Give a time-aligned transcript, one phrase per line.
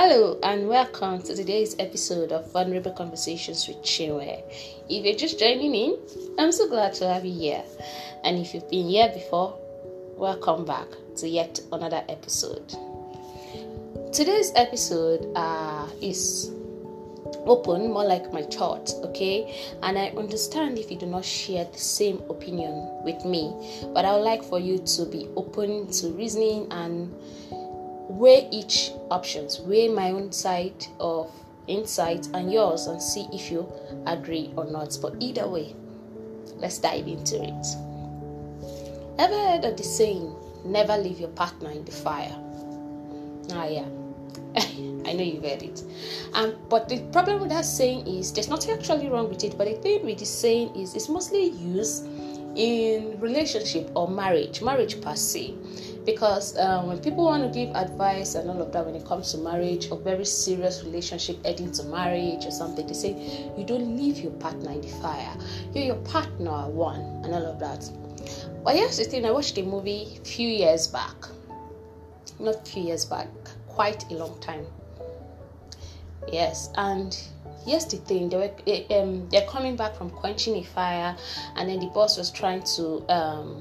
[0.00, 4.44] Hello and welcome to today's episode of Vulnerable Conversations with Chinwe.
[4.88, 5.98] If you're just joining in,
[6.38, 7.64] I'm so glad to have you here.
[8.22, 9.58] And if you've been here before,
[10.16, 12.68] welcome back to yet another episode.
[14.12, 16.52] Today's episode uh, is
[17.46, 19.52] open, more like my thoughts, okay?
[19.82, 23.52] And I understand if you do not share the same opinion with me,
[23.92, 27.12] but I would like for you to be open to reasoning and
[28.08, 31.30] weigh each options, weigh my own side of
[31.66, 33.70] insight and yours and see if you
[34.06, 34.96] agree or not.
[35.00, 35.74] But either way,
[36.56, 37.66] let's dive into it.
[39.18, 42.34] Ever heard of the saying, never leave your partner in the fire?
[43.52, 43.84] Ah, yeah.
[44.56, 45.82] I know you've heard it.
[46.32, 49.66] Um, but the problem with that saying is there's nothing actually wrong with it, but
[49.66, 52.06] the thing with the saying is it's mostly used
[52.56, 55.54] in relationship or marriage, marriage per se
[56.08, 59.30] because um, when people want to give advice and all of that when it comes
[59.30, 63.94] to marriage or very serious relationship heading to marriage or something they say you don't
[63.94, 65.36] leave your partner in the fire.
[65.74, 67.90] You're your partner one and all of that.
[68.64, 71.14] But here's the thing i watched a movie a few years back.
[72.40, 73.28] Not a few years back
[73.66, 74.64] quite a long time.
[76.32, 77.14] Yes and
[77.66, 81.14] here's the thing they were um, they're coming back from quenching a fire
[81.56, 83.60] and then the boss was trying to um,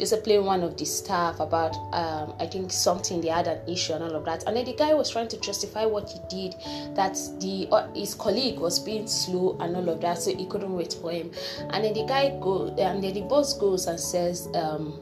[0.00, 4.02] discipline one of the staff about um, I think something they had an issue and
[4.02, 4.44] all of that.
[4.46, 6.54] And then the guy was trying to justify what he did
[6.96, 10.72] that the uh, his colleague was being slow and all of that, so he couldn't
[10.72, 11.30] wait for him.
[11.70, 14.98] And then the guy go and then the boss goes and says, um,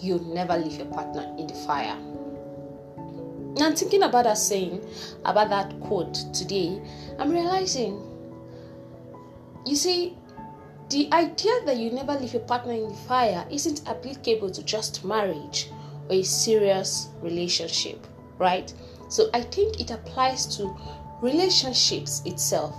[0.00, 1.96] "You never leave your partner in the fire."
[3.56, 4.80] Now I'm thinking about that saying,
[5.24, 6.80] about that quote today.
[7.18, 8.00] I'm realizing,
[9.66, 10.16] you see,
[10.90, 15.04] the idea that you never leave your partner in the fire isn't applicable to just
[15.04, 15.70] marriage
[16.08, 18.04] or a serious relationship,
[18.38, 18.72] right?
[19.08, 20.76] So I think it applies to
[21.22, 22.74] relationships itself.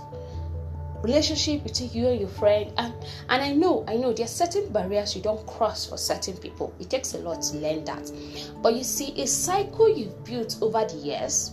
[1.02, 2.94] Relationship between you and your friend, and
[3.28, 6.72] and I know, I know there are certain barriers you don't cross for certain people.
[6.78, 8.12] It takes a lot to learn that.
[8.62, 11.52] But you see, a cycle you've built over the years,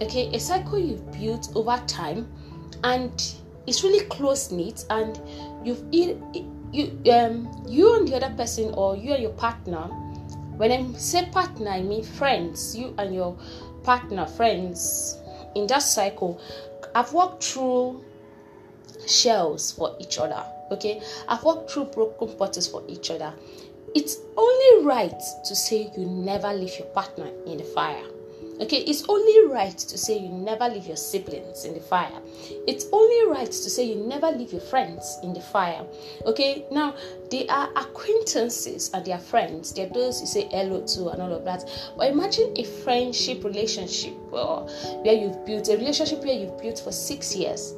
[0.00, 2.32] okay, a cycle you've built over time,
[2.82, 3.12] and
[3.66, 5.20] it's really close knit and
[5.64, 6.20] you've you
[7.12, 9.82] um you and the other person or you and your partner
[10.56, 13.36] when i say partner i mean friends you and your
[13.84, 15.18] partner friends
[15.54, 16.40] in that cycle
[16.94, 18.02] i've walked through
[19.06, 21.02] shells for each other okay?
[21.28, 23.32] I've walked through broken bottles for each other.
[23.94, 28.04] It's only right to say you never leave your partner in the fire
[28.62, 32.16] Okay, it's only right to say you never leave your siblings in the fire.
[32.68, 35.84] It's only right to say you never leave your friends in the fire.
[36.26, 36.94] Okay, now
[37.28, 39.72] they are acquaintances and they are friends.
[39.72, 41.68] They're those you say hello to and all of that.
[41.98, 47.34] But imagine a friendship relationship where you've built a relationship where you've built for six
[47.34, 47.74] years.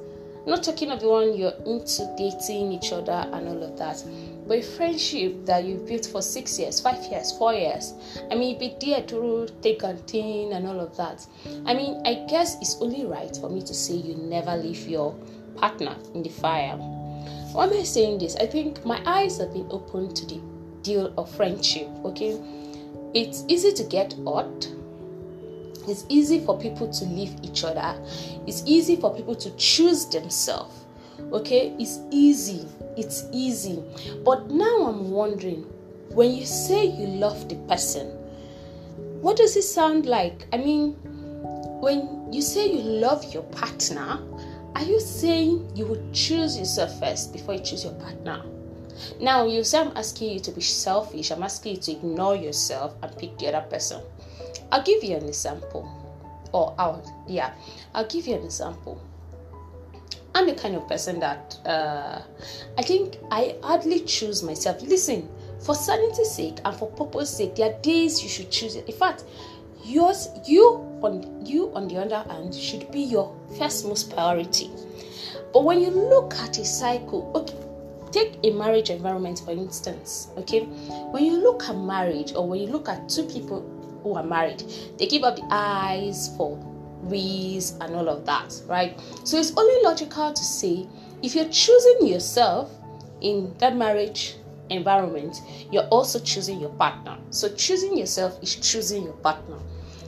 [0.47, 4.03] Not talking of the one you're into dating each other and all of that
[4.47, 7.94] but a friendship that you've built for six years, five years, four years,
[8.31, 11.27] I mean, be there to take and thing and all of that.
[11.65, 15.16] I mean, I guess it's only right for me to say you never leave your
[15.56, 16.76] partner in the fire.
[16.76, 18.37] Why am I saying this?
[18.37, 20.41] I think my eyes have been opened to the
[20.82, 22.38] deal of friendship, okay?
[23.15, 24.69] It's easy to get hurt.
[25.88, 27.94] It's easy for people to leave each other.
[28.46, 30.84] It's easy for people to choose themselves.
[31.32, 33.82] Okay, it's easy it's easy.
[34.24, 35.62] But now I'm wondering
[36.10, 38.08] when you say you love the person,
[39.20, 40.46] what does it sound like?
[40.52, 40.92] I mean,
[41.80, 44.20] when you say you love your partner,
[44.76, 48.42] are you saying you would choose yourself first before you choose your partner?
[49.20, 52.94] Now, you say I'm asking you to be selfish, I'm asking you to ignore yourself
[53.02, 54.02] and pick the other person.
[54.72, 55.88] I'll give you an example.
[56.53, 57.54] Or, I'll, yeah,
[57.94, 59.00] I'll give you an example.
[60.34, 62.20] I'm the kind of person that uh,
[62.76, 64.82] I think I hardly choose myself.
[64.82, 65.28] Listen,
[65.61, 68.88] for sanity's sake and for purpose sake, there are days you should choose it.
[68.88, 69.25] In fact,
[69.84, 70.64] yours, you
[71.02, 74.70] on you on the other hand, should be your first most priority.
[75.52, 77.55] But when you look at a cycle, okay,
[78.11, 80.28] take a marriage environment for instance.
[80.37, 80.64] Okay,
[81.12, 83.62] when you look at marriage or when you look at two people
[84.04, 84.62] who are married,
[84.98, 86.56] they give up the eyes for
[87.02, 89.00] ways and all of that, right?
[89.24, 90.86] So it's only logical to say
[91.22, 92.70] if you're choosing yourself
[93.20, 94.36] in that marriage
[94.70, 95.40] environment,
[95.72, 97.16] you're also choosing your partner.
[97.30, 99.58] So choosing yourself is choosing your partner.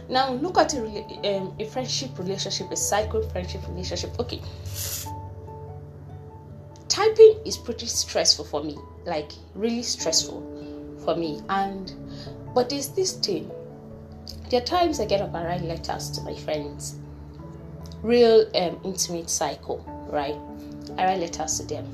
[0.09, 0.79] Now look at a,
[1.25, 4.19] um, a friendship relationship, a cycle friendship relationship.
[4.21, 4.41] Okay,
[6.89, 10.43] typing is pretty stressful for me, like really stressful
[11.05, 11.41] for me.
[11.49, 11.93] And
[12.55, 13.51] but there's this thing
[14.51, 16.97] there are times I get up and write letters to my friends,
[18.03, 20.37] real um, intimate cycle, right?
[20.99, 21.87] I write letters to them.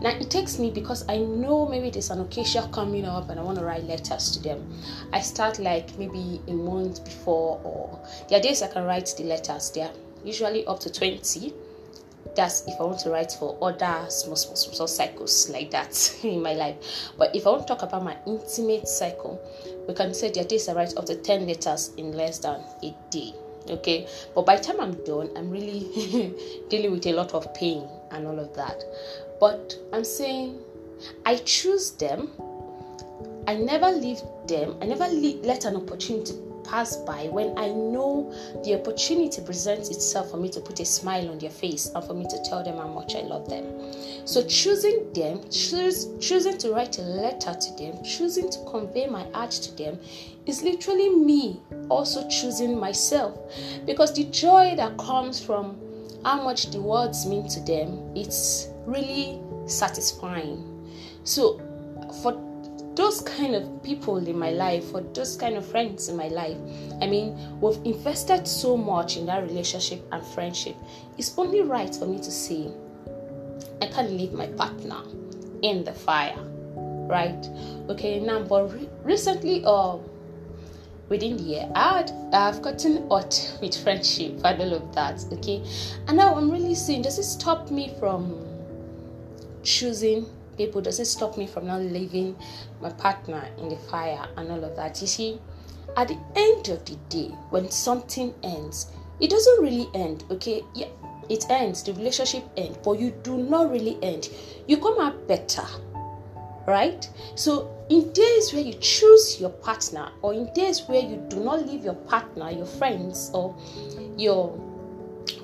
[0.00, 3.42] Now it takes me because I know maybe there's an occasion coming up and I
[3.42, 4.66] want to write letters to them.
[5.12, 7.98] I start like maybe a month before, or
[8.28, 9.70] there are days I can write the letters.
[9.70, 9.90] They're
[10.24, 11.54] usually up to 20.
[12.36, 16.42] That's if I want to write for other small, small, small, cycles like that in
[16.42, 16.76] my life.
[17.16, 19.40] But if I want to talk about my intimate cycle,
[19.88, 22.60] we can say there are days I write up to 10 letters in less than
[22.82, 23.32] a day
[23.68, 25.80] okay but by the time i'm done i'm really
[26.70, 28.84] dealing with a lot of pain and all of that
[29.40, 30.58] but I'm saying
[31.24, 32.30] I choose them.
[33.46, 34.76] I never leave them.
[34.80, 36.34] I never let an opportunity
[36.68, 38.32] pass by when I know
[38.64, 42.14] the opportunity presents itself for me to put a smile on their face and for
[42.14, 43.64] me to tell them how much I love them.
[44.24, 49.24] So choosing them, choose, choosing to write a letter to them, choosing to convey my
[49.30, 49.98] heart to them
[50.46, 53.38] is literally me also choosing myself
[53.84, 55.76] because the joy that comes from
[56.24, 60.90] how much the words mean to them, it's really satisfying.
[61.24, 61.60] So,
[62.22, 62.32] for
[62.96, 66.56] those kind of people in my life, or those kind of friends in my life,
[67.02, 70.74] I mean, we've invested so much in that relationship and friendship.
[71.18, 72.70] It's only right for me to say,
[73.82, 75.02] I can't leave my partner
[75.60, 76.38] in the fire,
[77.06, 77.46] right?
[77.90, 79.98] Okay, now, but re- recently, uh,
[81.10, 85.62] within the year, I had, I've gotten hot with friendship and all of that, okay,
[86.08, 88.42] and now I'm really saying, does it stop me from
[89.62, 92.36] choosing people doesn't stop me from not leaving
[92.80, 95.00] my partner in the fire and all of that.
[95.00, 95.40] You see,
[95.96, 100.62] at the end of the day, when something ends, it doesn't really end, okay?
[100.74, 100.88] Yeah,
[101.28, 104.28] it ends, the relationship ends, but you do not really end.
[104.66, 105.64] You come out better,
[106.66, 107.08] right?
[107.34, 111.66] So, in days where you choose your partner, or in days where you do not
[111.66, 113.56] leave your partner, your friends, or
[114.16, 114.65] your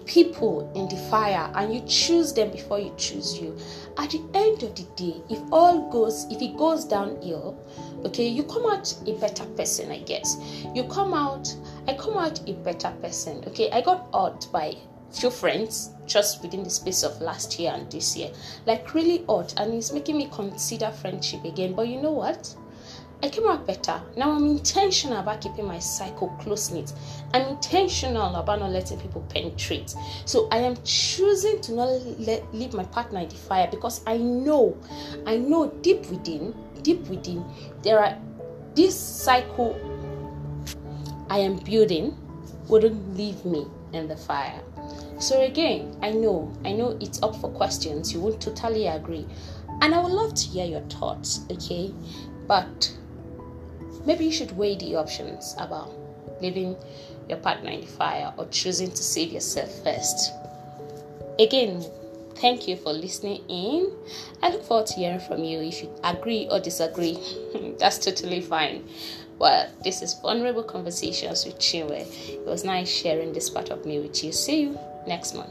[0.06, 3.56] people in the fire and you choose them before you choose you.
[3.96, 7.58] At the end of the day if all goes if it goes downhill
[8.04, 10.36] okay you come out a better person i guess.
[10.74, 11.54] You come out
[11.88, 13.70] i come out a better person okay.
[13.70, 14.76] I got odd by
[15.10, 18.30] few friends just within the space of last year and this year.
[18.66, 21.74] Like really odd and it's making me consider friendship again.
[21.74, 22.54] But you know what
[23.22, 24.02] I came out better.
[24.16, 26.92] Now I'm intentional about keeping my cycle close knit.
[27.32, 29.94] I'm intentional about not letting people penetrate.
[30.24, 31.88] So I am choosing to not
[32.18, 34.76] let leave my partner in the fire because I know,
[35.24, 36.52] I know deep within,
[36.82, 37.44] deep within,
[37.82, 38.18] there are
[38.74, 39.78] this cycle
[41.30, 42.16] I am building
[42.68, 44.60] wouldn't leave me in the fire.
[45.18, 48.12] So again, I know, I know it's up for questions.
[48.12, 49.26] You won't totally agree.
[49.80, 51.94] And I would love to hear your thoughts, okay?
[52.46, 52.92] But
[54.06, 55.90] maybe you should weigh the options about
[56.40, 56.76] leaving
[57.28, 60.32] your partner in the fire or choosing to save yourself first.
[61.38, 61.84] Again,
[62.36, 63.92] thank you for listening in.
[64.42, 65.60] I look forward to hearing from you.
[65.60, 67.18] If you agree or disagree,
[67.78, 68.88] that's totally fine.
[69.38, 72.06] Well, this is Vulnerable Conversations with Chinwe.
[72.28, 74.30] It was nice sharing this part of me with you.
[74.30, 75.50] See you next month.